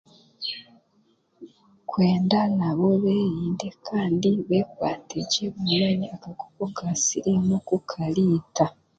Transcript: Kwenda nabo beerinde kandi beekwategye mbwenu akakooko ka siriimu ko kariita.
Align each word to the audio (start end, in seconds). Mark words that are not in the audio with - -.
Kwenda 1.89 2.39
nabo 2.57 2.87
beerinde 3.03 3.67
kandi 3.87 4.29
beekwategye 4.47 5.45
mbwenu 5.57 6.05
akakooko 6.15 6.63
ka 6.77 6.89
siriimu 7.03 7.55
ko 7.67 7.75
kariita. 7.89 8.65